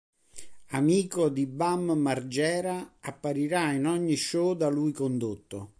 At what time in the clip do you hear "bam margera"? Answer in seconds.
1.45-2.95